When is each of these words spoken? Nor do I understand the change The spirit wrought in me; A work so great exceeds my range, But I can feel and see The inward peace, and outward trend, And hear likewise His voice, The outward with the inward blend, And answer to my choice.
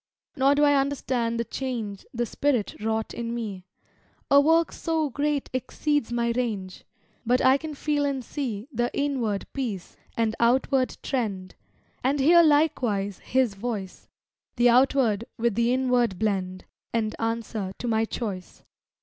Nor 0.35 0.55
do 0.55 0.63
I 0.63 0.73
understand 0.73 1.39
the 1.39 1.43
change 1.45 2.07
The 2.11 2.25
spirit 2.25 2.75
wrought 2.83 3.13
in 3.13 3.35
me; 3.35 3.67
A 4.31 4.41
work 4.41 4.71
so 4.71 5.11
great 5.11 5.47
exceeds 5.53 6.11
my 6.11 6.31
range, 6.31 6.83
But 7.23 7.39
I 7.45 7.57
can 7.57 7.75
feel 7.75 8.03
and 8.03 8.25
see 8.25 8.67
The 8.73 8.89
inward 8.97 9.45
peace, 9.53 9.97
and 10.17 10.35
outward 10.39 10.97
trend, 11.03 11.53
And 12.03 12.19
hear 12.19 12.41
likewise 12.41 13.19
His 13.19 13.53
voice, 13.53 14.07
The 14.55 14.69
outward 14.69 15.25
with 15.37 15.53
the 15.53 15.71
inward 15.71 16.17
blend, 16.17 16.65
And 16.91 17.15
answer 17.19 17.71
to 17.77 17.87
my 17.87 18.05
choice. 18.05 18.63